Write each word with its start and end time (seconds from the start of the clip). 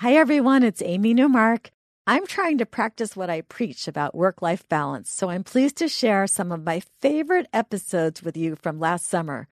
Hi, 0.00 0.14
everyone. 0.14 0.62
It's 0.62 0.80
Amy 0.80 1.12
Newmark. 1.12 1.72
I'm 2.06 2.26
trying 2.26 2.56
to 2.56 2.64
practice 2.64 3.14
what 3.14 3.28
I 3.28 3.42
preach 3.42 3.86
about 3.86 4.14
work 4.14 4.40
life 4.40 4.66
balance, 4.66 5.10
so 5.10 5.28
I'm 5.28 5.44
pleased 5.44 5.76
to 5.76 5.88
share 5.88 6.26
some 6.26 6.50
of 6.52 6.64
my 6.64 6.80
favorite 7.02 7.48
episodes 7.52 8.22
with 8.22 8.34
you 8.34 8.56
from 8.56 8.80
last 8.80 9.06
summer. 9.06 9.46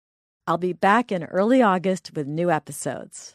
I'll 0.47 0.57
be 0.57 0.73
back 0.73 1.13
in 1.13 1.25
early 1.25 1.61
August 1.61 2.13
with 2.15 2.27
new 2.27 2.51
episodes. 2.51 3.35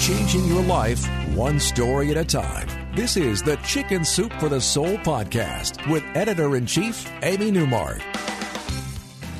Changing 0.00 0.48
your 0.48 0.62
life 0.64 1.06
one 1.36 1.60
story 1.60 2.10
at 2.10 2.16
a 2.16 2.24
time. 2.24 2.83
This 2.94 3.16
is 3.16 3.42
the 3.42 3.56
Chicken 3.56 4.04
Soup 4.04 4.32
for 4.34 4.48
the 4.48 4.60
Soul 4.60 4.96
podcast 4.98 5.90
with 5.90 6.04
editor 6.14 6.54
in 6.54 6.64
chief, 6.64 7.10
Amy 7.24 7.50
Newmark. 7.50 7.98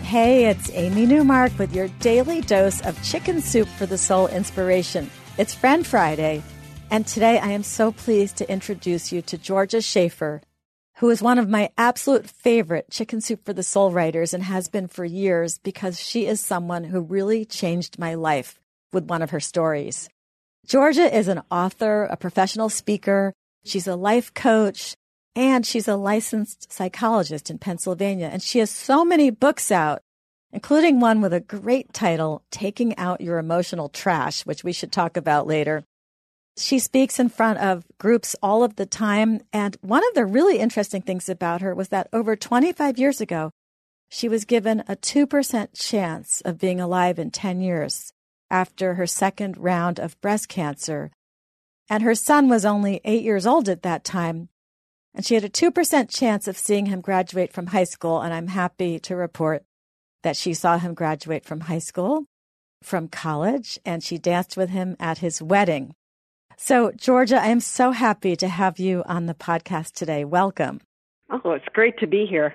Hey, 0.03 0.47
it's 0.47 0.73
Amy 0.73 1.07
Newmark 1.07 1.57
with 1.57 1.73
your 1.73 1.87
daily 2.01 2.41
dose 2.41 2.81
of 2.81 3.01
Chicken 3.05 3.41
Soup 3.41 3.69
for 3.69 3.87
the 3.87 3.97
Soul 3.97 4.27
inspiration. 4.27 5.09
It's 5.39 5.55
Friend 5.55 5.87
Friday, 5.87 6.43
and 6.91 7.07
today 7.07 7.39
I 7.39 7.51
am 7.51 7.63
so 7.63 7.93
pleased 7.93 8.39
to 8.39 8.51
introduce 8.51 9.13
you 9.13 9.23
to 9.23 9.39
Georgia 9.39 9.81
Shaffer, 9.81 10.43
who 10.97 11.09
is 11.11 11.23
one 11.23 11.39
of 11.39 11.49
my 11.49 11.71
absolute 11.79 12.29
favorite 12.29 12.91
Chicken 12.91 13.21
Soup 13.21 13.39
for 13.45 13.53
the 13.53 13.63
Soul 13.63 13.93
writers 13.93 14.35
and 14.35 14.43
has 14.43 14.67
been 14.67 14.89
for 14.89 15.05
years 15.05 15.59
because 15.59 16.01
she 16.01 16.27
is 16.27 16.41
someone 16.41 16.83
who 16.83 17.01
really 17.01 17.45
changed 17.45 18.01
my 18.01 18.15
life 18.15 18.59
with 18.93 19.05
one 19.05 19.23
of 19.23 19.31
her 19.31 19.39
stories. 19.39 20.09
Georgia 20.67 21.17
is 21.17 21.29
an 21.29 21.43
author, 21.53 22.07
a 22.07 22.17
professional 22.17 22.69
speaker. 22.69 23.33
She's 23.65 23.87
a 23.87 23.97
life 23.97 24.33
coach 24.35 24.97
and 25.35 25.67
she's 25.67 25.89
a 25.89 25.97
licensed 25.97 26.73
psychologist 26.73 27.51
in 27.51 27.59
Pennsylvania. 27.59 28.29
And 28.33 28.43
she 28.43 28.61
has 28.61 28.71
so 28.71 29.05
many 29.05 29.31
books 29.31 29.71
out, 29.73 30.01
including 30.53 31.01
one 31.01 31.21
with 31.21 31.33
a 31.33 31.41
great 31.41 31.93
title, 31.93 32.43
Taking 32.51 32.97
Out 32.97 33.21
Your 33.21 33.39
Emotional 33.39 33.89
Trash, 33.89 34.47
which 34.47 34.63
we 34.63 34.73
should 34.73 34.93
talk 34.93 35.17
about 35.17 35.47
later. 35.47 35.85
She 36.57 36.79
speaks 36.79 37.19
in 37.19 37.31
front 37.31 37.59
of 37.59 37.85
groups 37.99 38.37
all 38.41 38.63
of 38.63 38.77
the 38.77 38.87
time. 38.87 39.41
And 39.53 39.77
one 39.81 40.07
of 40.07 40.15
the 40.15 40.25
really 40.25 40.59
interesting 40.59 41.03
things 41.03 41.29
about 41.29 41.63
her 41.63 41.75
was 41.75 41.89
that 41.89 42.09
over 42.13 42.37
25 42.37 42.99
years 42.99 43.21
ago, 43.21 43.51
she 44.09 44.29
was 44.29 44.45
given 44.45 44.81
a 44.87 44.95
2% 44.95 45.69
chance 45.75 46.41
of 46.43 46.59
being 46.59 46.81
alive 46.81 47.19
in 47.19 47.33
10 47.33 47.61
years 47.61 48.13
after 48.51 48.95
her 48.95 49.07
second 49.07 49.57
round 49.57 49.99
of 49.99 50.21
breast 50.21 50.49
cancer. 50.49 51.11
And 51.89 52.03
her 52.03 52.15
son 52.15 52.49
was 52.49 52.65
only 52.65 53.01
eight 53.05 53.23
years 53.23 53.47
old 53.47 53.69
at 53.69 53.83
that 53.83 54.05
time. 54.05 54.49
And 55.15 55.25
she 55.25 55.35
had 55.35 55.45
a 55.45 55.49
2% 55.49 56.09
chance 56.09 56.49
of 56.49 56.59
seeing 56.59 56.87
him 56.87 57.01
graduate 57.01 57.53
from 57.53 57.69
high 57.69 57.85
school. 57.85 58.21
And 58.21 58.35
I'm 58.35 58.49
happy 58.49 58.99
to 59.01 59.15
report 59.15 59.65
that 60.23 60.37
she 60.37 60.55
saw 60.55 60.79
him 60.79 60.95
graduate 60.95 61.45
from 61.45 61.61
high 61.61 61.79
school, 61.79 62.25
from 62.83 63.09
college, 63.09 63.79
and 63.85 64.03
she 64.03 64.19
danced 64.19 64.57
with 64.57 64.71
him 64.71 64.97
at 64.99 65.19
his 65.19 65.41
wedding. 65.41 65.95
So, 66.57 66.93
Georgia, 66.93 67.41
I 67.41 67.49
am 67.49 67.61
so 67.61 67.91
happy 67.91 68.37
to 68.37 68.49
have 68.49 68.79
you 68.79 69.03
on 69.07 69.27
the 69.27 69.35
podcast 69.35 69.93
today. 69.93 70.25
Welcome. 70.25 70.81
Oh, 71.31 71.53
it's 71.53 71.65
great 71.73 71.99
to 71.99 72.07
be 72.07 72.27
here. 72.27 72.55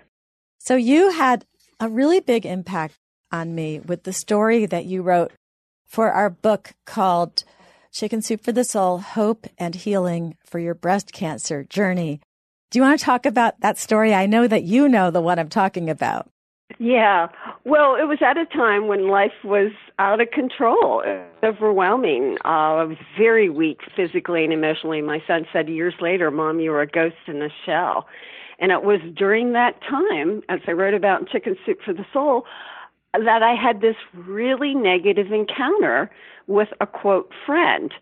So, 0.58 0.76
you 0.76 1.12
had 1.12 1.46
a 1.80 1.90
really 1.90 2.20
big 2.20 2.46
impact 2.46 2.96
on 3.32 3.56
me 3.56 3.80
with 3.80 4.04
the 4.04 4.14
story 4.14 4.66
that 4.66 4.86
you 4.86 5.02
wrote 5.02 5.32
for 5.86 6.12
our 6.12 6.30
book 6.30 6.72
called 6.86 7.44
Chicken 7.92 8.22
Soup 8.22 8.42
for 8.42 8.52
the 8.52 8.64
Soul 8.64 9.00
Hope 9.00 9.48
and 9.58 9.74
Healing 9.74 10.38
for 10.46 10.60
Your 10.60 10.76
Breast 10.76 11.12
Cancer 11.12 11.64
Journey. 11.64 12.22
Do 12.70 12.78
you 12.78 12.84
want 12.84 13.00
to 13.00 13.06
talk 13.06 13.26
about 13.26 13.60
that 13.62 13.80
story? 13.80 14.14
I 14.14 14.28
know 14.28 14.48
that 14.48 14.64
you 14.64 14.88
know 14.88 15.10
the 15.10 15.22
one 15.22 15.40
I'm 15.40 15.50
talking 15.50 15.90
about. 15.90 16.30
Yeah. 16.78 17.30
Well, 17.66 17.96
it 17.96 18.04
was 18.08 18.20
at 18.22 18.38
a 18.38 18.46
time 18.46 18.88
when 18.88 19.08
life 19.08 19.34
was 19.44 19.72
out 19.98 20.22
of 20.22 20.30
control, 20.30 21.04
overwhelming. 21.44 22.38
Uh, 22.46 22.48
I 22.48 22.84
was 22.84 22.98
very 23.18 23.50
weak 23.50 23.80
physically 23.96 24.44
and 24.44 24.54
emotionally. 24.54 25.02
My 25.02 25.22
son 25.26 25.48
said 25.52 25.68
years 25.68 25.96
later, 26.00 26.30
Mom, 26.30 26.60
you 26.60 26.70
were 26.70 26.82
a 26.82 26.88
ghost 26.88 27.16
in 27.28 27.42
a 27.42 27.50
shell. 27.66 28.06
And 28.60 28.72
it 28.72 28.84
was 28.84 29.00
during 29.16 29.54
that 29.54 29.82
time, 29.82 30.44
as 30.48 30.60
I 30.68 30.74
wrote 30.74 30.94
about 30.94 31.22
in 31.22 31.28
Chicken 31.28 31.58
Soup 31.66 31.80
for 31.84 31.94
the 31.94 32.06
Soul, 32.14 32.46
that 33.14 33.44
I 33.44 33.56
had 33.56 33.82
this 33.82 33.96
really 34.14 34.74
negative 34.76 35.32
encounter 35.32 36.10
with 36.48 36.70
a 36.80 36.88
quote 36.88 37.32
friend. 37.46 37.94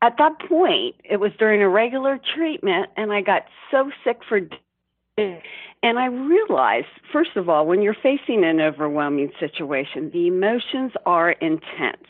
At 0.00 0.16
that 0.18 0.38
point, 0.48 0.96
it 1.04 1.18
was 1.18 1.32
during 1.38 1.62
a 1.62 1.68
regular 1.68 2.20
treatment, 2.34 2.90
and 2.96 3.12
I 3.12 3.20
got 3.20 3.44
so 3.70 3.90
sick 4.04 4.18
for 4.28 4.40
and 5.82 5.98
I 5.98 6.06
realized, 6.06 6.86
first 7.12 7.36
of 7.36 7.48
all, 7.48 7.66
when 7.66 7.82
you're 7.82 7.94
facing 7.94 8.44
an 8.44 8.60
overwhelming 8.60 9.30
situation, 9.40 10.10
the 10.12 10.28
emotions 10.28 10.92
are 11.06 11.32
intense. 11.32 12.06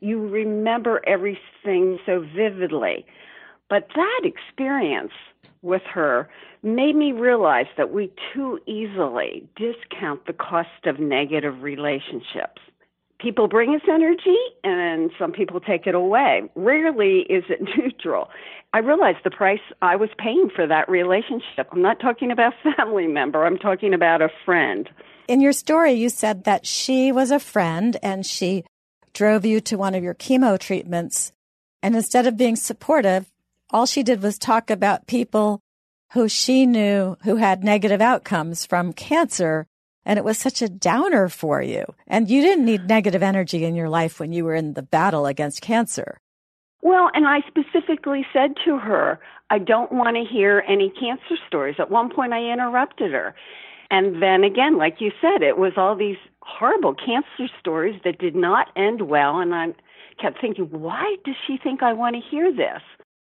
You 0.00 0.26
remember 0.26 1.02
everything 1.06 1.98
so 2.06 2.24
vividly. 2.34 3.04
But 3.68 3.88
that 3.94 4.20
experience 4.24 5.12
with 5.62 5.82
her 5.82 6.28
made 6.62 6.96
me 6.96 7.12
realize 7.12 7.66
that 7.76 7.92
we 7.92 8.12
too 8.34 8.58
easily 8.66 9.48
discount 9.56 10.26
the 10.26 10.32
cost 10.32 10.86
of 10.86 10.98
negative 10.98 11.62
relationships. 11.62 12.60
People 13.18 13.48
bring 13.48 13.74
us 13.74 13.80
energy 13.88 14.36
and 14.62 15.10
some 15.18 15.32
people 15.32 15.60
take 15.60 15.86
it 15.86 15.94
away. 15.94 16.42
Rarely 16.54 17.20
is 17.30 17.44
it 17.48 17.60
neutral. 17.76 18.28
I 18.74 18.78
realized 18.78 19.18
the 19.24 19.30
price 19.30 19.60
I 19.80 19.96
was 19.96 20.10
paying 20.18 20.50
for 20.54 20.66
that 20.66 20.88
relationship. 20.88 21.68
I'm 21.72 21.80
not 21.82 21.98
talking 22.00 22.30
about 22.30 22.52
family 22.76 23.06
member, 23.06 23.46
I'm 23.46 23.58
talking 23.58 23.94
about 23.94 24.20
a 24.20 24.28
friend. 24.44 24.88
In 25.28 25.40
your 25.40 25.52
story, 25.52 25.92
you 25.92 26.08
said 26.08 26.44
that 26.44 26.66
she 26.66 27.10
was 27.10 27.30
a 27.30 27.40
friend 27.40 27.96
and 28.02 28.24
she 28.24 28.64
drove 29.12 29.44
you 29.44 29.60
to 29.62 29.76
one 29.76 29.94
of 29.94 30.04
your 30.04 30.14
chemo 30.14 30.58
treatments. 30.58 31.32
And 31.82 31.96
instead 31.96 32.26
of 32.26 32.36
being 32.36 32.54
supportive, 32.54 33.26
all 33.70 33.86
she 33.86 34.02
did 34.02 34.22
was 34.22 34.38
talk 34.38 34.70
about 34.70 35.06
people 35.06 35.60
who 36.12 36.28
she 36.28 36.66
knew 36.66 37.16
who 37.24 37.36
had 37.36 37.64
negative 37.64 38.00
outcomes 38.00 38.64
from 38.64 38.92
cancer. 38.92 39.66
And 40.04 40.18
it 40.18 40.24
was 40.24 40.38
such 40.38 40.62
a 40.62 40.68
downer 40.68 41.28
for 41.28 41.60
you. 41.60 41.84
And 42.06 42.30
you 42.30 42.40
didn't 42.40 42.64
need 42.64 42.88
negative 42.88 43.24
energy 43.24 43.64
in 43.64 43.74
your 43.74 43.88
life 43.88 44.20
when 44.20 44.32
you 44.32 44.44
were 44.44 44.54
in 44.54 44.74
the 44.74 44.82
battle 44.82 45.26
against 45.26 45.62
cancer. 45.62 46.18
Well, 46.82 47.10
and 47.12 47.26
I 47.26 47.40
specifically 47.48 48.24
said 48.32 48.54
to 48.64 48.78
her, 48.78 49.18
I 49.50 49.58
don't 49.58 49.90
want 49.90 50.16
to 50.16 50.24
hear 50.24 50.62
any 50.68 50.90
cancer 50.90 51.34
stories. 51.48 51.76
At 51.80 51.90
one 51.90 52.14
point, 52.14 52.32
I 52.32 52.52
interrupted 52.52 53.10
her. 53.10 53.34
And 53.90 54.22
then 54.22 54.44
again, 54.44 54.78
like 54.78 55.00
you 55.00 55.10
said, 55.20 55.42
it 55.42 55.58
was 55.58 55.72
all 55.76 55.96
these 55.96 56.16
horrible 56.42 56.94
cancer 56.94 57.52
stories 57.58 58.00
that 58.04 58.18
did 58.18 58.36
not 58.36 58.68
end 58.76 59.08
well. 59.08 59.40
And 59.40 59.52
I 59.52 59.74
kept 60.22 60.40
thinking, 60.40 60.66
why 60.70 61.16
does 61.24 61.34
she 61.46 61.58
think 61.58 61.82
I 61.82 61.92
want 61.92 62.14
to 62.14 62.22
hear 62.30 62.52
this? 62.52 62.82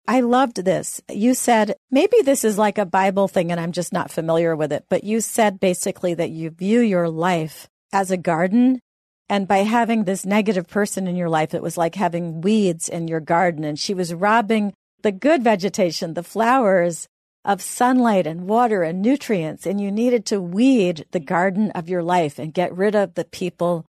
I 0.09 0.21
loved 0.21 0.65
this. 0.65 1.03
You 1.11 1.35
said, 1.35 1.77
maybe 1.91 2.23
this 2.25 2.43
is 2.43 2.57
like 2.57 2.79
a 2.79 2.87
Bible 2.87 3.29
thing 3.29 3.53
and 3.53 3.61
I'm 3.61 3.73
just 3.73 3.93
not 3.93 4.11
familiar 4.11 4.57
with 4.57 4.73
it, 4.73 4.87
but 4.89 5.05
you 5.05 5.21
said 5.21 5.61
basically 5.61 6.15
that 6.15 6.31
you 6.31 6.49
view 6.49 6.81
your 6.81 7.11
life 7.11 7.69
as 7.93 8.11
a 8.11 8.17
garden. 8.17 8.81
And 9.29 9.47
by 9.47 9.59
having 9.59 10.05
this 10.05 10.25
negative 10.25 10.67
person 10.67 11.07
in 11.07 11.15
your 11.15 11.29
life, 11.29 11.53
it 11.53 11.63
was 11.63 11.77
like 11.77 11.95
having 11.95 12.41
weeds 12.41 12.89
in 12.89 13.07
your 13.07 13.21
garden. 13.21 13.65
And 13.65 13.79
she 13.79 13.93
was 13.93 14.15
robbing 14.15 14.73
the 15.03 15.13
good 15.13 15.45
vegetation, 15.45 16.15
the 16.15 16.23
flowers 16.23 17.07
of 17.45 17.61
sunlight 17.61 18.27
and 18.27 18.49
water 18.49 18.83
and 18.83 19.03
nutrients. 19.03 19.67
And 19.67 19.79
you 19.79 19.91
needed 19.91 20.25
to 20.27 20.41
weed 20.41 21.05
the 21.11 21.21
garden 21.21 21.71
of 21.73 21.91
your 21.91 22.03
life 22.03 22.39
and 22.39 22.55
get 22.55 22.75
rid 22.75 22.95
of 22.95 23.13
the 23.13 23.27
people 23.27 23.85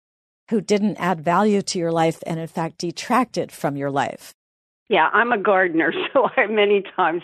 who 0.50 0.62
didn't 0.62 0.96
add 0.96 1.20
value 1.20 1.62
to 1.64 1.78
your 1.78 1.92
life 1.92 2.24
and 2.25 2.40
in 2.40 2.48
fact 2.48 2.78
detracted 2.78 3.52
from 3.52 3.75
your 3.75 3.92
life. 3.92 4.34
Yeah, 4.88 5.09
I'm 5.13 5.31
a 5.31 5.38
gardener, 5.38 5.94
so 6.13 6.29
I 6.38 6.47
many 6.47 6.84
times 6.96 7.23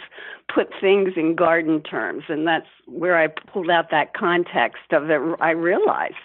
put 0.53 0.69
things 0.79 1.13
in 1.16 1.35
garden 1.35 1.81
terms, 1.81 2.23
and 2.27 2.47
that's 2.47 2.67
where 2.88 3.17
I 3.17 3.27
pulled 3.27 3.69
out 3.69 3.91
that 3.91 4.13
context 4.13 4.91
of 4.91 5.09
it. 5.09 5.19
I 5.39 5.51
realized, 5.51 6.15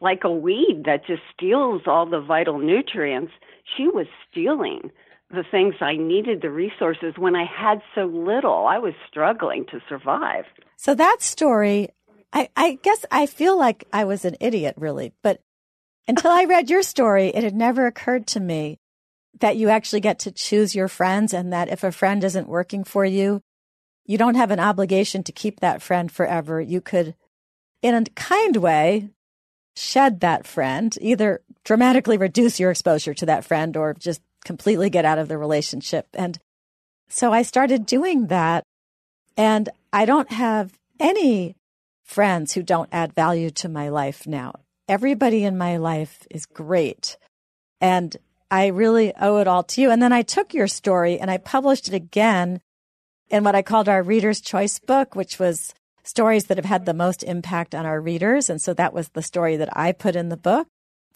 like 0.00 0.24
a 0.24 0.32
weed 0.32 0.82
that 0.86 1.06
just 1.06 1.22
steals 1.34 1.82
all 1.86 2.06
the 2.06 2.20
vital 2.20 2.58
nutrients, 2.58 3.32
she 3.76 3.86
was 3.86 4.06
stealing 4.30 4.90
the 5.30 5.44
things 5.48 5.74
I 5.80 5.96
needed, 5.96 6.42
the 6.42 6.50
resources 6.50 7.14
when 7.16 7.36
I 7.36 7.44
had 7.44 7.80
so 7.94 8.06
little. 8.06 8.66
I 8.66 8.78
was 8.78 8.94
struggling 9.08 9.64
to 9.66 9.80
survive. 9.88 10.44
So 10.76 10.94
that 10.94 11.18
story, 11.20 11.90
I, 12.32 12.48
I 12.56 12.78
guess 12.82 13.04
I 13.12 13.26
feel 13.26 13.56
like 13.56 13.84
I 13.92 14.04
was 14.04 14.24
an 14.24 14.36
idiot, 14.40 14.74
really, 14.76 15.12
but 15.22 15.40
until 16.08 16.32
I 16.32 16.44
read 16.44 16.68
your 16.68 16.82
story, 16.82 17.28
it 17.28 17.44
had 17.44 17.54
never 17.54 17.86
occurred 17.86 18.26
to 18.28 18.40
me 18.40 18.80
that 19.40 19.56
you 19.56 19.68
actually 19.68 20.00
get 20.00 20.18
to 20.20 20.30
choose 20.30 20.74
your 20.74 20.88
friends 20.88 21.34
and 21.34 21.52
that 21.52 21.68
if 21.68 21.82
a 21.82 21.92
friend 21.92 22.22
isn't 22.22 22.48
working 22.48 22.84
for 22.84 23.04
you, 23.04 23.40
you 24.06 24.18
don't 24.18 24.34
have 24.34 24.50
an 24.50 24.60
obligation 24.60 25.22
to 25.24 25.32
keep 25.32 25.60
that 25.60 25.82
friend 25.82 26.10
forever. 26.10 26.60
You 26.60 26.80
could, 26.80 27.14
in 27.82 27.94
a 27.94 28.04
kind 28.14 28.56
way, 28.56 29.10
shed 29.76 30.20
that 30.20 30.46
friend, 30.46 30.96
either 31.00 31.40
dramatically 31.64 32.16
reduce 32.16 32.60
your 32.60 32.70
exposure 32.70 33.14
to 33.14 33.26
that 33.26 33.44
friend 33.44 33.76
or 33.76 33.94
just 33.94 34.20
completely 34.44 34.90
get 34.90 35.04
out 35.04 35.18
of 35.18 35.28
the 35.28 35.38
relationship. 35.38 36.06
And 36.14 36.38
so 37.08 37.32
I 37.32 37.42
started 37.42 37.86
doing 37.86 38.28
that. 38.28 38.64
And 39.36 39.68
I 39.92 40.04
don't 40.04 40.30
have 40.30 40.72
any 40.98 41.56
friends 42.04 42.52
who 42.52 42.62
don't 42.62 42.88
add 42.92 43.14
value 43.14 43.50
to 43.50 43.68
my 43.68 43.88
life 43.88 44.26
now. 44.26 44.54
Everybody 44.88 45.44
in 45.44 45.56
my 45.56 45.76
life 45.76 46.26
is 46.30 46.46
great. 46.46 47.16
And 47.80 48.16
I 48.50 48.66
really 48.66 49.14
owe 49.14 49.38
it 49.38 49.46
all 49.46 49.62
to 49.62 49.80
you. 49.80 49.90
And 49.90 50.02
then 50.02 50.12
I 50.12 50.22
took 50.22 50.52
your 50.52 50.66
story 50.66 51.18
and 51.18 51.30
I 51.30 51.38
published 51.38 51.88
it 51.88 51.94
again 51.94 52.60
in 53.28 53.44
what 53.44 53.54
I 53.54 53.62
called 53.62 53.88
our 53.88 54.02
Reader's 54.02 54.40
Choice 54.40 54.78
book, 54.78 55.14
which 55.14 55.38
was 55.38 55.72
stories 56.02 56.46
that 56.46 56.56
have 56.58 56.64
had 56.64 56.84
the 56.84 56.94
most 56.94 57.22
impact 57.22 57.74
on 57.74 57.86
our 57.86 58.00
readers. 58.00 58.50
And 58.50 58.60
so 58.60 58.74
that 58.74 58.92
was 58.92 59.10
the 59.10 59.22
story 59.22 59.56
that 59.56 59.76
I 59.76 59.92
put 59.92 60.16
in 60.16 60.28
the 60.28 60.36
book. 60.36 60.66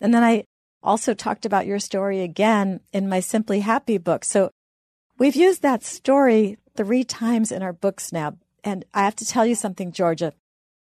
And 0.01 0.15
then 0.15 0.23
I 0.23 0.45
also 0.83 1.15
talked 1.15 1.45
about 1.45 1.67
your 1.67 1.81
story 1.81 2.21
again 2.21 2.81
in 2.93 3.09
my 3.09 3.21
Simply 3.21 3.61
Happy 3.61 3.99
book. 3.99 4.25
So 4.25 4.51
we've 5.19 5.35
used 5.35 5.63
that 5.63 5.83
story 5.83 6.59
three 6.77 7.03
times 7.03 7.51
in 7.51 7.63
our 7.63 7.73
books 7.73 8.13
now. 8.13 8.37
And 8.63 8.85
I 8.95 9.05
have 9.05 9.17
to 9.17 9.27
tell 9.27 9.47
you 9.47 9.55
something, 9.55 9.93
Georgia. 9.93 10.33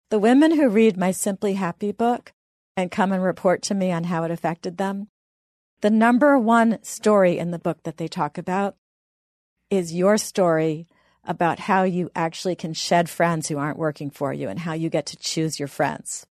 The 0.10 0.20
women 0.20 0.56
who 0.56 0.68
read 0.68 0.98
my 0.98 1.12
Simply 1.12 1.54
Happy 1.54 1.92
book 1.92 2.34
and 2.76 2.92
come 2.92 3.12
and 3.12 3.24
report 3.24 3.62
to 3.64 3.76
me 3.76 3.92
on 3.92 4.06
how 4.06 4.24
it 4.24 4.32
affected 4.32 4.78
them, 4.78 5.08
the 5.82 5.90
number 5.90 6.38
one 6.38 6.82
story 6.84 7.38
in 7.38 7.52
the 7.52 7.60
book 7.60 7.84
that 7.84 7.98
they 7.98 8.08
talk 8.08 8.38
about 8.38 8.76
is 9.70 9.94
your 9.94 10.18
story 10.18 10.88
about 11.24 11.60
how 11.60 11.84
you 11.84 12.10
actually 12.16 12.56
can 12.56 12.74
shed 12.74 13.10
friends 13.10 13.48
who 13.48 13.58
aren't 13.58 13.78
working 13.78 14.10
for 14.10 14.34
you 14.34 14.50
and 14.50 14.60
how 14.60 14.74
you 14.74 14.90
get 14.90 15.06
to 15.08 15.18
choose 15.18 15.60
your 15.60 15.68
friends. 15.68 16.26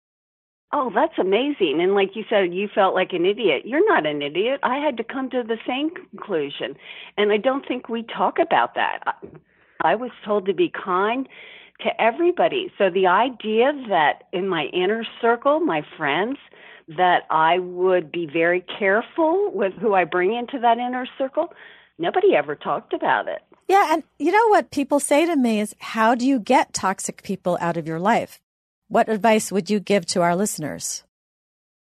Oh, 0.72 0.90
that's 0.94 1.18
amazing. 1.18 1.78
And 1.80 1.94
like 1.94 2.10
you 2.14 2.24
said, 2.28 2.52
you 2.52 2.68
felt 2.74 2.94
like 2.94 3.12
an 3.12 3.24
idiot. 3.24 3.62
You're 3.64 3.88
not 3.88 4.04
an 4.04 4.20
idiot. 4.20 4.60
I 4.62 4.78
had 4.78 4.96
to 4.96 5.04
come 5.04 5.30
to 5.30 5.42
the 5.42 5.58
same 5.66 5.90
conclusion. 5.90 6.76
And 7.16 7.32
I 7.32 7.36
don't 7.36 7.66
think 7.66 7.88
we 7.88 8.02
talk 8.02 8.38
about 8.38 8.74
that. 8.74 8.98
I 9.82 9.94
was 9.94 10.10
told 10.24 10.46
to 10.46 10.54
be 10.54 10.70
kind 10.70 11.28
to 11.80 12.00
everybody. 12.00 12.72
So 12.78 12.90
the 12.90 13.06
idea 13.06 13.72
that 13.88 14.24
in 14.32 14.48
my 14.48 14.64
inner 14.72 15.04
circle, 15.20 15.60
my 15.60 15.82
friends, 15.96 16.38
that 16.88 17.24
I 17.30 17.58
would 17.58 18.12
be 18.12 18.26
very 18.26 18.64
careful 18.78 19.50
with 19.52 19.72
who 19.74 19.94
I 19.94 20.04
bring 20.04 20.34
into 20.34 20.58
that 20.60 20.78
inner 20.78 21.06
circle, 21.18 21.52
nobody 21.98 22.34
ever 22.34 22.54
talked 22.54 22.92
about 22.92 23.28
it. 23.28 23.42
Yeah. 23.68 23.92
And 23.92 24.04
you 24.18 24.30
know 24.30 24.48
what 24.48 24.70
people 24.70 25.00
say 25.00 25.26
to 25.26 25.36
me 25.36 25.60
is, 25.60 25.74
how 25.80 26.14
do 26.14 26.26
you 26.26 26.38
get 26.38 26.72
toxic 26.72 27.22
people 27.22 27.58
out 27.60 27.76
of 27.76 27.88
your 27.88 27.98
life? 27.98 28.40
What 28.88 29.08
advice 29.08 29.50
would 29.50 29.68
you 29.68 29.80
give 29.80 30.06
to 30.06 30.22
our 30.22 30.36
listeners? 30.36 31.02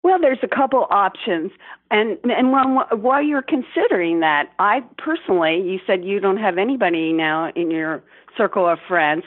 Well, 0.02 0.18
there's 0.20 0.38
a 0.42 0.48
couple 0.48 0.86
options, 0.90 1.50
and 1.90 2.18
and 2.24 2.52
while, 2.52 2.86
while 2.92 3.22
you're 3.22 3.42
considering 3.42 4.20
that, 4.20 4.48
I 4.58 4.80
personally, 4.96 5.60
you 5.60 5.80
said 5.86 6.04
you 6.04 6.20
don't 6.20 6.36
have 6.36 6.56
anybody 6.56 7.12
now 7.12 7.50
in 7.54 7.70
your 7.70 8.02
circle 8.36 8.66
of 8.68 8.78
friends. 8.86 9.24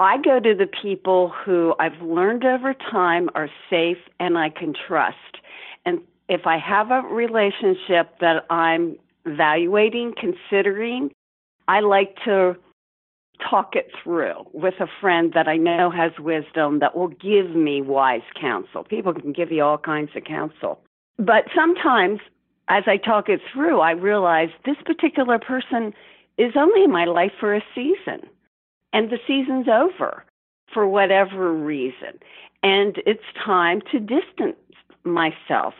I 0.00 0.16
go 0.16 0.40
to 0.40 0.54
the 0.54 0.66
people 0.66 1.28
who 1.44 1.74
I've 1.78 2.00
learned 2.00 2.44
over 2.44 2.72
time 2.72 3.28
are 3.34 3.50
safe 3.68 3.98
and 4.18 4.38
I 4.38 4.48
can 4.48 4.72
trust. 4.72 5.16
And 5.84 6.00
if 6.28 6.46
I 6.46 6.56
have 6.58 6.90
a 6.90 7.02
relationship 7.02 8.18
that 8.20 8.46
I'm 8.48 8.96
evaluating, 9.26 10.14
considering, 10.18 11.10
I 11.68 11.80
like 11.80 12.16
to 12.24 12.56
talk 13.48 13.76
it 13.76 13.90
through 14.02 14.46
with 14.54 14.74
a 14.80 14.86
friend 15.00 15.32
that 15.34 15.48
I 15.48 15.56
know 15.56 15.90
has 15.90 16.12
wisdom 16.18 16.78
that 16.80 16.96
will 16.96 17.08
give 17.08 17.54
me 17.54 17.82
wise 17.82 18.22
counsel. 18.40 18.84
People 18.84 19.12
can 19.12 19.32
give 19.32 19.52
you 19.52 19.62
all 19.62 19.78
kinds 19.78 20.10
of 20.16 20.24
counsel. 20.24 20.80
But 21.18 21.44
sometimes, 21.54 22.20
as 22.68 22.84
I 22.86 22.96
talk 22.96 23.28
it 23.28 23.40
through, 23.52 23.80
I 23.80 23.92
realize 23.92 24.48
this 24.64 24.76
particular 24.84 25.38
person 25.38 25.92
is 26.38 26.52
only 26.56 26.84
in 26.84 26.90
my 26.90 27.04
life 27.04 27.32
for 27.38 27.54
a 27.54 27.62
season, 27.74 28.26
and 28.92 29.10
the 29.10 29.18
season's 29.26 29.68
over 29.68 30.24
for 30.72 30.86
whatever 30.86 31.52
reason. 31.52 32.18
And 32.62 32.96
it's 33.06 33.24
time 33.44 33.80
to 33.90 33.98
distance 33.98 34.56
myself. 35.04 35.74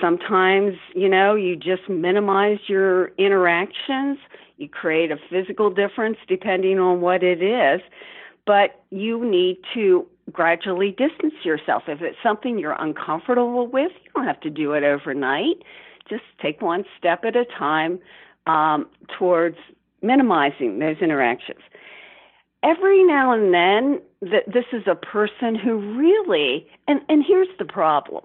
Sometimes, 0.00 0.74
you 0.94 1.08
know, 1.08 1.34
you 1.34 1.56
just 1.56 1.88
minimize 1.88 2.58
your 2.68 3.08
interactions 3.18 4.18
you 4.60 4.68
create 4.68 5.10
a 5.10 5.16
physical 5.30 5.70
difference 5.70 6.18
depending 6.28 6.78
on 6.78 7.00
what 7.00 7.22
it 7.22 7.42
is, 7.42 7.80
but 8.46 8.82
you 8.90 9.24
need 9.24 9.56
to 9.72 10.06
gradually 10.30 10.90
distance 10.90 11.32
yourself. 11.42 11.84
If 11.88 12.02
it's 12.02 12.18
something 12.22 12.58
you're 12.58 12.76
uncomfortable 12.78 13.66
with, 13.66 13.90
you 14.04 14.10
don't 14.14 14.26
have 14.26 14.40
to 14.42 14.50
do 14.50 14.74
it 14.74 14.84
overnight. 14.84 15.62
Just 16.08 16.24
take 16.42 16.60
one 16.60 16.84
step 16.98 17.24
at 17.24 17.36
a 17.36 17.46
time 17.58 17.98
um, 18.46 18.86
towards 19.18 19.56
minimizing 20.02 20.78
those 20.78 20.98
interactions. 21.00 21.60
Every 22.62 23.02
now 23.04 23.32
and 23.32 23.54
then, 23.54 24.00
th- 24.22 24.46
this 24.46 24.66
is 24.72 24.82
a 24.86 24.94
person 24.94 25.54
who 25.54 25.96
really, 25.96 26.66
and, 26.86 27.00
and 27.08 27.24
here's 27.26 27.48
the 27.58 27.64
problem. 27.64 28.24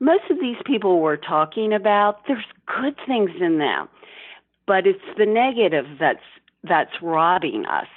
Most 0.00 0.30
of 0.30 0.38
these 0.40 0.56
people 0.64 1.00
we're 1.00 1.16
talking 1.16 1.72
about, 1.72 2.26
there's 2.26 2.44
good 2.66 2.96
things 3.06 3.30
in 3.40 3.58
them 3.58 3.88
but 4.66 4.86
it's 4.86 5.00
the 5.18 5.26
negative 5.26 5.86
that's 5.98 6.24
that's 6.64 7.02
robbing 7.02 7.66
us. 7.66 7.88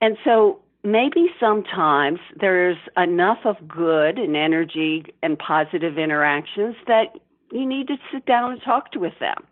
And 0.00 0.16
so 0.24 0.60
maybe 0.82 1.28
sometimes 1.38 2.18
there's 2.38 2.78
enough 2.96 3.38
of 3.44 3.68
good 3.68 4.18
and 4.18 4.36
energy 4.36 5.04
and 5.22 5.38
positive 5.38 5.98
interactions 5.98 6.74
that 6.88 7.16
you 7.52 7.64
need 7.64 7.86
to 7.88 7.96
sit 8.12 8.26
down 8.26 8.52
and 8.52 8.60
talk 8.62 8.90
to 8.92 8.98
with 8.98 9.18
them. 9.20 9.44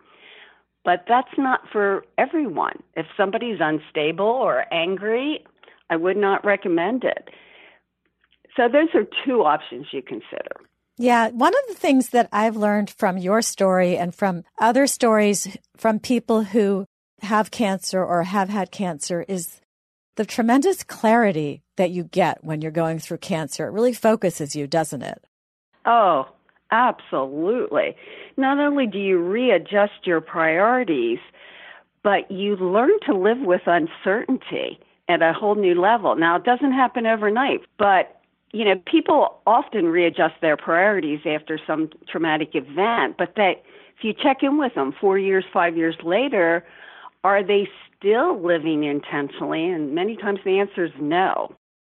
But 0.85 1.05
that's 1.07 1.33
not 1.39 1.61
for 1.71 2.05
everyone. 2.19 2.83
If 2.97 3.07
somebody's 3.17 3.59
unstable 3.61 4.27
or 4.27 4.65
angry, 4.73 5.45
I 5.91 5.97
would 5.97 6.17
not 6.17 6.45
recommend 6.45 7.05
it. 7.05 7.29
So 8.57 8.69
those 8.69 8.89
are 8.95 9.07
two 9.27 9.43
options 9.43 9.87
you 9.93 10.03
consider. 10.03 10.57
Yeah, 10.97 11.31
one 11.31 11.55
of 11.55 11.61
the 11.69 11.75
things 11.75 12.11
that 12.11 12.29
I've 12.33 12.57
learned 12.57 12.91
from 12.91 13.19
your 13.19 13.43
story 13.43 13.97
and 13.97 14.15
from 14.15 14.45
other 14.59 14.87
stories 14.87 15.57
from 15.77 15.99
people 15.99 16.43
who 16.43 16.85
have 17.23 17.51
cancer 17.51 18.05
or 18.05 18.23
have 18.23 18.49
had 18.49 18.71
cancer 18.71 19.25
is 19.27 19.61
the 20.17 20.25
tremendous 20.25 20.85
clarity 20.85 21.63
that 21.77 21.91
you 21.91 22.05
get 22.05 22.45
when 22.45 22.61
you're 22.61 22.71
going 22.71 22.99
through 22.99 23.19
cancer. 23.19 23.67
It 23.67 23.73
really 23.73 23.93
focuses 23.93 24.55
you, 24.55 24.67
doesn't 24.67 25.03
it? 25.03 25.25
Oh, 25.87 26.29
absolutely. 26.71 27.97
Not 28.37 28.59
only 28.59 28.87
do 28.87 28.99
you 28.99 29.19
readjust 29.19 30.05
your 30.07 30.21
priorities, 30.21 31.19
but 32.03 32.31
you 32.31 32.57
learn 32.57 32.93
to 33.07 33.17
live 33.17 33.41
with 33.41 33.63
uncertainty 33.67 34.79
at 35.11 35.23
a 35.23 35.33
whole 35.33 35.55
new 35.55 35.81
level. 35.81 36.17
Now, 36.17 36.37
it 36.37 36.45
doesn't 36.45 36.73
happen 36.73 37.07
overnight, 37.07 37.61
but 37.79 38.17
you 38.53 38.65
know, 38.65 38.75
people 38.91 39.41
often 39.47 39.87
readjust 39.87 40.35
their 40.41 40.57
priorities 40.57 41.21
after 41.25 41.59
some 41.67 41.91
traumatic 42.09 42.51
event, 42.55 43.17
but 43.17 43.35
that 43.37 43.63
if 43.97 44.03
you 44.03 44.13
check 44.13 44.39
in 44.43 44.59
with 44.59 44.75
them 44.75 44.93
four 45.01 45.19
years, 45.19 45.45
five 45.53 45.77
years 45.77 45.95
later, 46.03 46.65
are 47.23 47.45
they 47.47 47.69
still 47.97 48.43
living 48.43 48.85
intentionally? 48.85 49.69
And 49.69 49.95
many 49.95 50.17
times 50.17 50.41
the 50.45 50.59
answer 50.59 50.87
is 50.87 50.93
no. 51.01 51.55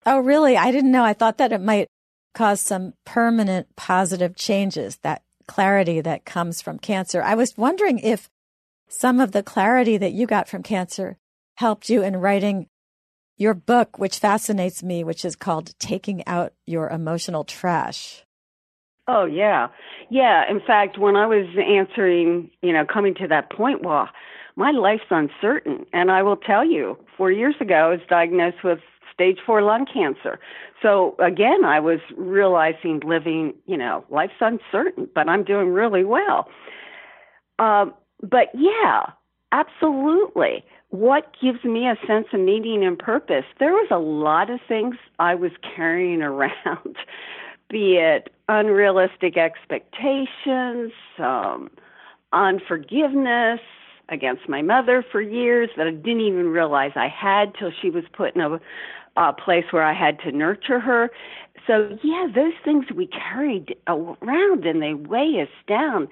Oh, 0.05 0.19
really? 0.19 0.57
I 0.57 0.71
didn't 0.71 0.91
know. 0.91 1.03
I 1.03 1.13
thought 1.13 1.37
that 1.37 1.53
it 1.53 1.61
might 1.61 1.87
cause 2.33 2.59
some 2.59 2.93
permanent 3.05 3.75
positive 3.75 4.35
changes, 4.35 4.97
that 5.03 5.21
clarity 5.47 6.01
that 6.01 6.25
comes 6.25 6.61
from 6.61 6.79
cancer. 6.79 7.21
I 7.21 7.35
was 7.35 7.57
wondering 7.57 7.99
if 7.99 8.29
some 8.87 9.19
of 9.19 9.31
the 9.31 9.43
clarity 9.43 9.97
that 9.97 10.13
you 10.13 10.25
got 10.25 10.49
from 10.49 10.63
cancer 10.63 11.17
helped 11.55 11.89
you 11.89 12.01
in 12.01 12.17
writing 12.17 12.67
your 13.41 13.53
book, 13.55 13.97
which 13.97 14.19
fascinates 14.19 14.83
me, 14.83 15.03
which 15.03 15.25
is 15.25 15.35
called 15.35 15.77
Taking 15.79 16.25
Out 16.27 16.53
Your 16.67 16.89
Emotional 16.89 17.43
Trash. 17.43 18.23
Oh, 19.07 19.25
yeah. 19.25 19.67
Yeah. 20.09 20.43
In 20.49 20.61
fact, 20.61 20.99
when 20.99 21.15
I 21.15 21.25
was 21.25 21.47
answering, 21.57 22.51
you 22.61 22.71
know, 22.71 22.85
coming 22.85 23.15
to 23.15 23.27
that 23.27 23.51
point, 23.51 23.83
well, 23.83 24.07
my 24.55 24.71
life's 24.71 25.09
uncertain. 25.09 25.85
And 25.91 26.11
I 26.11 26.21
will 26.21 26.37
tell 26.37 26.63
you, 26.63 26.97
four 27.17 27.31
years 27.31 27.55
ago, 27.59 27.73
I 27.73 27.87
was 27.89 27.99
diagnosed 28.07 28.63
with 28.63 28.79
stage 29.11 29.39
four 29.45 29.61
lung 29.61 29.85
cancer. 29.91 30.39
So 30.81 31.15
again, 31.19 31.65
I 31.65 31.79
was 31.79 31.99
realizing 32.15 33.01
living, 33.05 33.53
you 33.65 33.77
know, 33.77 34.05
life's 34.09 34.33
uncertain, 34.39 35.09
but 35.13 35.27
I'm 35.27 35.43
doing 35.43 35.69
really 35.69 36.03
well. 36.03 36.47
Um, 37.59 37.93
but 38.21 38.47
yeah, 38.53 39.07
absolutely 39.51 40.63
what 40.91 41.31
gives 41.41 41.63
me 41.63 41.87
a 41.87 41.95
sense 42.05 42.27
of 42.33 42.41
meaning 42.41 42.83
and 42.83 42.99
purpose? 42.99 43.45
There 43.59 43.71
was 43.71 43.87
a 43.91 43.97
lot 43.97 44.49
of 44.49 44.59
things 44.67 44.95
I 45.19 45.35
was 45.35 45.51
carrying 45.75 46.21
around, 46.21 46.97
be 47.69 47.95
it 47.95 48.31
unrealistic 48.49 49.37
expectations, 49.37 50.91
um, 51.17 51.69
unforgiveness 52.33 53.61
against 54.09 54.49
my 54.49 54.61
mother 54.61 55.05
for 55.09 55.21
years 55.21 55.69
that 55.77 55.87
I 55.87 55.91
didn't 55.91 56.21
even 56.21 56.49
realize 56.49 56.91
I 56.95 57.07
had 57.07 57.55
till 57.57 57.71
she 57.81 57.89
was 57.89 58.03
put 58.11 58.35
in 58.35 58.41
a, 58.41 58.59
a 59.15 59.31
place 59.31 59.65
where 59.71 59.83
I 59.83 59.93
had 59.93 60.19
to 60.19 60.31
nurture 60.33 60.81
her. 60.81 61.09
So, 61.67 61.97
yeah, 62.03 62.27
those 62.33 62.53
things 62.63 62.85
we 62.95 63.07
carried 63.07 63.75
around 63.87 64.65
and 64.65 64.81
they 64.81 64.93
weigh 64.93 65.41
us 65.41 65.49
down. 65.67 66.07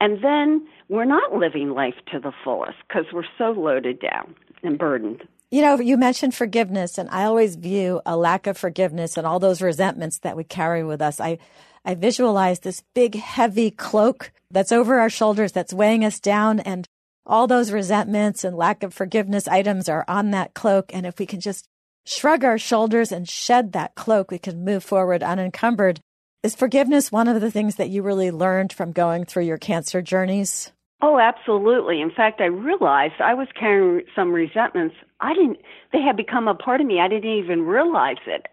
And 0.00 0.22
then 0.22 0.66
we're 0.88 1.04
not 1.04 1.34
living 1.34 1.70
life 1.70 1.94
to 2.12 2.18
the 2.18 2.32
fullest 2.42 2.78
because 2.88 3.06
we're 3.12 3.24
so 3.38 3.50
loaded 3.50 4.00
down 4.00 4.34
and 4.62 4.78
burdened. 4.78 5.22
You 5.50 5.62
know, 5.62 5.78
you 5.78 5.96
mentioned 5.96 6.34
forgiveness, 6.34 6.98
and 6.98 7.08
I 7.10 7.24
always 7.24 7.54
view 7.54 8.00
a 8.04 8.16
lack 8.16 8.46
of 8.46 8.58
forgiveness 8.58 9.16
and 9.16 9.26
all 9.26 9.38
those 9.38 9.62
resentments 9.62 10.18
that 10.18 10.36
we 10.36 10.42
carry 10.42 10.82
with 10.82 11.00
us. 11.00 11.20
I, 11.20 11.38
I 11.84 11.94
visualize 11.94 12.60
this 12.60 12.82
big, 12.92 13.14
heavy 13.14 13.70
cloak 13.70 14.32
that's 14.50 14.72
over 14.72 14.98
our 14.98 15.10
shoulders, 15.10 15.52
that's 15.52 15.72
weighing 15.72 16.04
us 16.04 16.18
down, 16.18 16.58
and 16.60 16.88
all 17.26 17.46
those 17.46 17.70
resentments 17.70 18.42
and 18.42 18.56
lack 18.56 18.82
of 18.82 18.92
forgiveness 18.92 19.46
items 19.46 19.88
are 19.88 20.04
on 20.08 20.32
that 20.32 20.54
cloak. 20.54 20.90
And 20.92 21.06
if 21.06 21.18
we 21.18 21.26
can 21.26 21.40
just 21.40 21.68
shrug 22.06 22.44
our 22.44 22.58
shoulders 22.58 23.12
and 23.12 23.28
shed 23.28 23.72
that 23.72 23.94
cloak, 23.94 24.30
we 24.30 24.38
can 24.38 24.64
move 24.64 24.84
forward 24.84 25.22
unencumbered. 25.22 26.00
Is 26.42 26.54
forgiveness 26.54 27.10
one 27.10 27.28
of 27.28 27.40
the 27.40 27.50
things 27.50 27.76
that 27.76 27.88
you 27.88 28.02
really 28.02 28.30
learned 28.30 28.72
from 28.72 28.92
going 28.92 29.24
through 29.24 29.44
your 29.44 29.58
cancer 29.58 30.02
journeys? 30.02 30.72
Oh, 31.00 31.18
absolutely. 31.18 32.00
In 32.00 32.10
fact, 32.10 32.40
I 32.40 32.46
realized 32.46 33.14
I 33.20 33.34
was 33.34 33.48
carrying 33.58 34.06
some 34.14 34.32
resentments. 34.32 34.94
I 35.20 35.34
didn't, 35.34 35.58
they 35.92 36.00
had 36.00 36.16
become 36.16 36.48
a 36.48 36.54
part 36.54 36.80
of 36.80 36.86
me. 36.86 37.00
I 37.00 37.08
didn't 37.08 37.30
even 37.30 37.62
realize 37.62 38.16
it, 38.26 38.46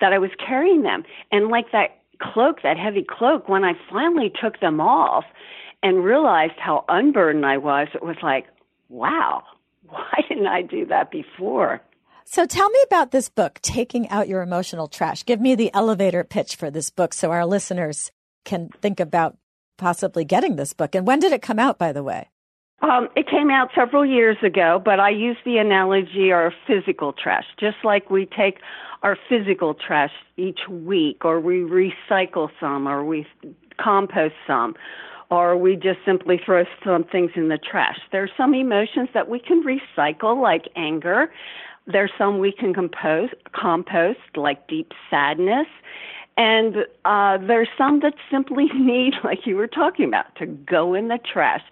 that 0.00 0.12
I 0.12 0.18
was 0.18 0.30
carrying 0.44 0.82
them. 0.82 1.04
And 1.32 1.48
like 1.48 1.72
that 1.72 1.98
cloak, 2.20 2.62
that 2.62 2.78
heavy 2.78 3.04
cloak, 3.08 3.48
when 3.48 3.64
I 3.64 3.72
finally 3.90 4.30
took 4.42 4.60
them 4.60 4.80
off 4.80 5.24
and 5.82 6.04
realized 6.04 6.58
how 6.58 6.84
unburdened 6.88 7.46
I 7.46 7.58
was, 7.58 7.88
it 7.94 8.02
was 8.02 8.16
like, 8.22 8.46
wow, 8.88 9.42
why 9.88 10.20
didn't 10.28 10.46
I 10.46 10.62
do 10.62 10.86
that 10.86 11.10
before? 11.10 11.80
So 12.28 12.44
tell 12.44 12.68
me 12.68 12.80
about 12.84 13.12
this 13.12 13.28
book, 13.28 13.60
Taking 13.62 14.08
Out 14.08 14.26
Your 14.26 14.42
Emotional 14.42 14.88
Trash. 14.88 15.24
Give 15.24 15.40
me 15.40 15.54
the 15.54 15.72
elevator 15.72 16.24
pitch 16.24 16.56
for 16.56 16.72
this 16.72 16.90
book 16.90 17.14
so 17.14 17.30
our 17.30 17.46
listeners 17.46 18.10
can 18.44 18.68
think 18.82 18.98
about 18.98 19.36
possibly 19.78 20.24
getting 20.24 20.56
this 20.56 20.72
book. 20.72 20.96
And 20.96 21.06
when 21.06 21.20
did 21.20 21.30
it 21.30 21.40
come 21.40 21.60
out, 21.60 21.78
by 21.78 21.92
the 21.92 22.02
way? 22.02 22.28
Um, 22.82 23.08
it 23.14 23.28
came 23.30 23.48
out 23.48 23.70
several 23.76 24.04
years 24.04 24.36
ago, 24.42 24.82
but 24.84 24.98
I 24.98 25.10
use 25.10 25.36
the 25.44 25.58
analogy 25.58 26.32
of 26.32 26.52
physical 26.66 27.12
trash, 27.12 27.44
just 27.60 27.76
like 27.84 28.10
we 28.10 28.26
take 28.26 28.58
our 29.04 29.16
physical 29.28 29.74
trash 29.74 30.10
each 30.36 30.60
week, 30.68 31.24
or 31.24 31.38
we 31.38 31.58
recycle 31.58 32.50
some, 32.58 32.88
or 32.88 33.04
we 33.04 33.24
compost 33.80 34.34
some, 34.48 34.74
or 35.30 35.56
we 35.56 35.76
just 35.76 36.00
simply 36.04 36.40
throw 36.44 36.64
some 36.84 37.04
things 37.04 37.30
in 37.36 37.48
the 37.48 37.58
trash. 37.58 37.98
There 38.10 38.24
are 38.24 38.30
some 38.36 38.52
emotions 38.52 39.10
that 39.14 39.28
we 39.28 39.38
can 39.38 39.62
recycle, 39.62 40.42
like 40.42 40.64
anger. 40.74 41.30
There's 41.86 42.10
some 42.18 42.38
we 42.38 42.52
can 42.52 42.74
compose, 42.74 43.30
compost, 43.52 44.18
like 44.36 44.66
deep 44.68 44.92
sadness. 45.10 45.66
And 46.36 46.76
uh, 47.04 47.38
there's 47.38 47.68
some 47.78 48.00
that 48.00 48.14
simply 48.30 48.66
need, 48.74 49.14
like 49.24 49.46
you 49.46 49.56
were 49.56 49.66
talking 49.66 50.06
about, 50.06 50.34
to 50.36 50.46
go 50.46 50.94
in 50.94 51.08
the 51.08 51.18
trash. 51.18 51.62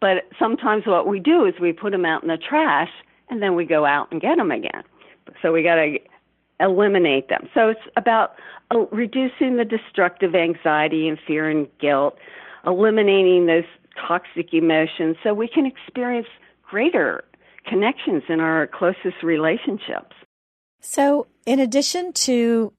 But 0.00 0.24
sometimes 0.38 0.86
what 0.86 1.06
we 1.06 1.20
do 1.20 1.44
is 1.44 1.54
we 1.60 1.72
put 1.72 1.92
them 1.92 2.04
out 2.04 2.22
in 2.22 2.28
the 2.28 2.38
trash 2.38 2.90
and 3.30 3.42
then 3.42 3.54
we 3.54 3.64
go 3.64 3.84
out 3.84 4.08
and 4.10 4.20
get 4.20 4.36
them 4.36 4.50
again. 4.50 4.82
So 5.42 5.52
we 5.52 5.62
got 5.62 5.76
to 5.76 5.98
eliminate 6.60 7.28
them. 7.28 7.48
So 7.54 7.68
it's 7.68 7.80
about 7.96 8.34
uh, 8.70 8.86
reducing 8.90 9.56
the 9.56 9.64
destructive 9.64 10.34
anxiety 10.34 11.08
and 11.08 11.18
fear 11.26 11.48
and 11.48 11.68
guilt, 11.78 12.16
eliminating 12.66 13.46
those 13.46 13.64
toxic 14.06 14.52
emotions 14.52 15.16
so 15.22 15.34
we 15.34 15.48
can 15.48 15.66
experience 15.66 16.28
greater 16.62 17.24
connections 17.68 18.22
in 18.28 18.40
our 18.40 18.66
closest 18.66 19.22
relationships. 19.22 20.14
So, 20.80 21.26
in 21.46 21.58
addition 21.60 22.12
to 22.12 22.72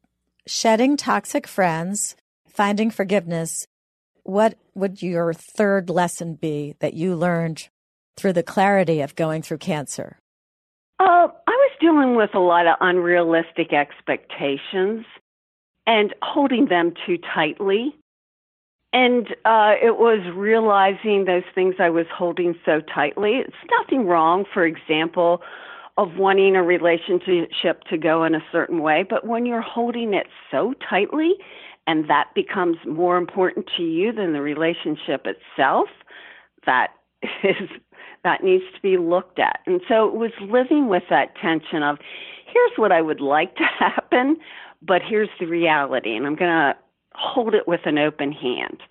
shedding 0.47 0.97
toxic 0.97 1.47
friends, 1.47 2.15
finding 2.47 2.91
forgiveness, 2.91 3.67
what 4.23 4.55
would 4.75 5.01
your 5.01 5.33
third 5.33 5.89
lesson 5.89 6.35
be 6.35 6.75
that 6.79 6.93
you 6.93 7.15
learned 7.15 7.67
through 8.15 8.33
the 8.33 8.43
clarity 8.43 9.01
of 9.01 9.15
going 9.15 9.41
through 9.41 9.57
cancer? 9.57 10.19
Uh, 10.99 11.27
I 11.27 11.51
was 11.51 11.71
dealing 11.79 12.15
with 12.15 12.35
a 12.35 12.39
lot 12.39 12.67
of 12.67 12.75
unrealistic 12.81 13.73
expectations 13.73 15.05
and 15.87 16.13
holding 16.21 16.67
them 16.67 16.93
too 17.05 17.17
tightly. 17.33 17.95
And 18.91 19.27
uh, 19.45 19.73
it 19.81 19.97
was 19.97 20.19
realizing 20.35 21.25
those 21.25 21.43
things 21.53 21.75
I 21.79 21.89
was 21.89 22.07
holding 22.11 22.55
so 22.65 22.81
tightly. 22.81 23.35
It's 23.35 23.55
nothing 23.79 24.07
wrong, 24.07 24.45
for 24.51 24.65
example, 24.65 25.41
of 25.99 26.15
wanting 26.15 26.55
a 26.55 26.63
relationship 26.63 27.83
to 27.89 27.97
go 27.97 28.23
in 28.23 28.33
a 28.33 28.43
certain 28.53 28.81
way, 28.81 29.05
but 29.07 29.27
when 29.27 29.45
you're 29.45 29.61
holding 29.61 30.13
it 30.13 30.27
so 30.49 30.73
tightly 30.89 31.33
and 31.87 32.09
that 32.09 32.27
becomes 32.33 32.77
more 32.87 33.17
important 33.17 33.69
to 33.75 33.83
you 33.83 34.13
than 34.13 34.31
the 34.31 34.41
relationship 34.41 35.25
itself, 35.25 35.89
that 36.65 36.91
is 37.43 37.69
that 38.23 38.43
needs 38.43 38.63
to 38.75 38.81
be 38.81 38.97
looked 38.97 39.39
at. 39.39 39.59
And 39.65 39.81
so 39.87 40.07
it 40.07 40.13
was 40.13 40.31
living 40.41 40.87
with 40.87 41.03
that 41.09 41.35
tension 41.41 41.83
of 41.83 41.97
here's 42.45 42.71
what 42.77 42.91
I 42.91 43.01
would 43.01 43.21
like 43.21 43.55
to 43.57 43.63
happen, 43.79 44.37
but 44.81 45.01
here's 45.01 45.29
the 45.37 45.47
reality 45.47 46.15
and 46.15 46.25
I'm 46.25 46.35
going 46.35 46.51
to 46.51 46.77
hold 47.19 47.53
it 47.53 47.67
with 47.67 47.81
an 47.85 47.97
open 47.97 48.31
hand. 48.31 48.81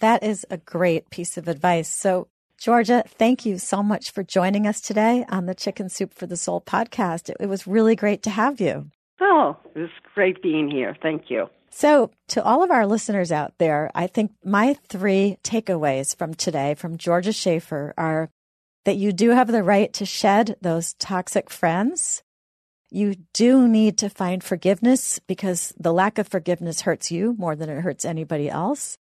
That 0.00 0.22
is 0.22 0.46
a 0.50 0.58
great 0.58 1.10
piece 1.10 1.38
of 1.38 1.48
advice. 1.48 1.88
So 1.88 2.28
Georgia, 2.58 3.04
thank 3.06 3.46
you 3.46 3.56
so 3.56 3.84
much 3.84 4.10
for 4.10 4.24
joining 4.24 4.66
us 4.66 4.80
today 4.80 5.24
on 5.28 5.46
the 5.46 5.54
Chicken 5.54 5.88
Soup 5.88 6.12
for 6.12 6.26
the 6.26 6.36
Soul 6.36 6.60
podcast. 6.60 7.30
It, 7.38 7.46
was 7.46 7.68
really 7.68 7.94
great 7.94 8.24
to 8.24 8.30
have 8.30 8.60
you. 8.60 8.90
Oh, 9.20 9.56
it 9.76 9.78
was 9.78 9.90
great 10.14 10.42
being 10.42 10.68
here. 10.68 10.96
Thank 11.00 11.30
you. 11.30 11.48
So, 11.70 12.10
to 12.28 12.42
all 12.42 12.64
of 12.64 12.72
our 12.72 12.86
listeners 12.86 13.30
out 13.30 13.54
there, 13.58 13.90
I 13.94 14.08
think 14.08 14.32
my 14.44 14.74
three 14.88 15.36
takeaways 15.44 16.16
from 16.16 16.34
today 16.34 16.74
from 16.74 16.96
Georgia 16.96 17.32
Shaffer 17.32 17.94
are 17.96 18.28
that 18.84 18.96
you 18.96 19.12
do 19.12 19.30
have 19.30 19.52
the 19.52 19.62
right 19.62 19.92
to 19.92 20.04
shed 20.04 20.56
those 20.60 20.94
toxic 20.94 21.50
friends. 21.50 22.24
You 22.90 23.16
do 23.34 23.68
need 23.68 23.98
to 23.98 24.08
find 24.08 24.42
forgiveness 24.42 25.18
because 25.26 25.74
the 25.78 25.92
lack 25.92 26.18
of 26.18 26.26
forgiveness 26.26 26.82
hurts 26.82 27.10
you 27.10 27.34
more 27.38 27.54
than 27.54 27.68
it 27.68 27.82
hurts 27.82 28.06
anybody 28.06 28.48
else. 28.48 28.96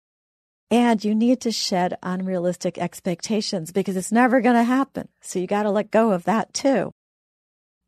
And 0.73 1.05
you 1.05 1.15
need 1.15 1.41
to 1.43 1.53
shed 1.53 1.97
unrealistic 2.03 2.79
expectations 2.79 3.71
because 3.71 3.97
it's 3.97 4.11
never 4.11 4.41
going 4.41 4.57
to 4.57 4.65
happen. 4.65 5.09
So 5.21 5.39
you 5.39 5.47
got 5.47 5.63
to 5.63 5.71
let 5.71 5.93
go 5.93 6.11
of 6.11 6.25
that 6.25 6.53
too. 6.53 6.91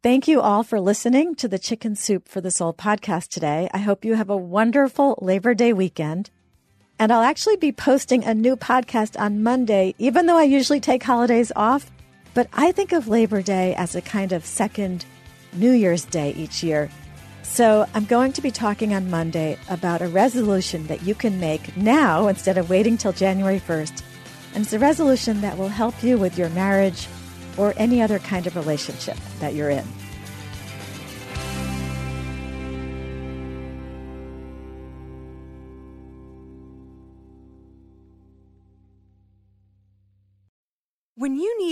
Thank 0.01 0.29
you 0.29 0.41
all 0.41 0.63
for 0.63 0.79
listening 0.79 1.35
to 1.35 1.49
the 1.49 1.59
Chicken 1.59 1.97
Soup 1.97 2.29
for 2.29 2.41
the 2.41 2.53
Soul 2.53 2.73
podcast 2.73 3.31
today. 3.31 3.69
I 3.75 3.79
hope 3.79 4.05
you 4.05 4.15
have 4.15 4.31
a 4.31 4.37
wonderful 4.37 5.19
Labor 5.21 5.55
Day 5.55 5.73
weekend. 5.73 6.31
And 7.01 7.13
I'll 7.13 7.23
actually 7.23 7.57
be 7.57 7.73
posting 7.73 8.23
a 8.23 8.35
new 8.35 8.55
podcast 8.55 9.19
on 9.19 9.43
Monday, 9.43 9.97
even 9.99 10.27
though 10.27 10.39
I 10.39 10.45
usually 10.45 10.79
take 10.79 11.03
holidays 11.03 11.51
off. 11.57 11.91
But 12.35 12.49
I 12.53 12.71
think 12.71 12.93
of 12.93 13.09
Labor 13.09 13.43
Day 13.43 13.75
as 13.75 13.97
a 13.97 14.01
kind 14.01 14.31
of 14.31 14.47
second 14.47 15.05
New 15.53 15.73
Year's 15.73 16.05
Day 16.05 16.33
each 16.33 16.63
year. 16.63 16.91
So, 17.43 17.87
I'm 17.95 18.05
going 18.05 18.33
to 18.35 18.43
be 18.43 18.51
talking 18.51 18.95
on 18.95 19.11
Monday 19.11 19.59
about 19.71 20.03
a 20.03 20.09
resolution 20.09 20.87
that 20.89 21.03
you 21.03 21.15
can 21.15 21.41
make 21.41 21.77
now 21.77 22.29
instead 22.29 22.59
of 22.59 22.69
waiting 22.69 22.97
till 22.99 23.13
January 23.13 23.59
1st. 23.59 24.03
And 24.55 24.65
it's 24.65 24.73
a 24.73 24.79
resolution 24.79 25.41
that 25.41 25.57
will 25.57 25.69
help 25.69 26.03
you 26.03 26.19
with 26.19 26.37
your 26.37 26.51
marriage 26.51 27.09
or 27.57 27.75
any 27.77 28.03
other 28.03 28.19
kind 28.19 28.47
of 28.47 28.57
relationship 28.57 29.17
that 29.41 29.55
you're 29.55 29.71
in. 29.71 29.87